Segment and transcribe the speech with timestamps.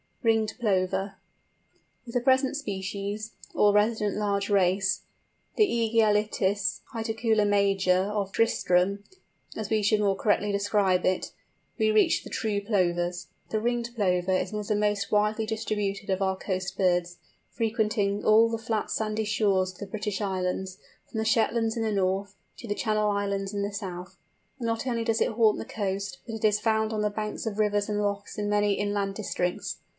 [0.23, 1.15] RINGED PLOVER.
[2.05, 5.01] With the present species—or resident large race,
[5.55, 9.03] the Ægialitis hiaticula major of Tristram,
[9.55, 13.27] as we should more correctly describe it—we reach the true Plovers.
[13.49, 17.17] The Ringed Plover is one of the most widely distributed of our coast birds,
[17.51, 20.77] frequenting all the flat sandy shores of the British Islands,
[21.09, 24.17] from the Shetlands, in the north, to the Channel Islands, in the south.
[24.59, 27.47] And not only does it haunt the coast, but it is found on the banks
[27.47, 29.77] of rivers and lochs in many inland districts.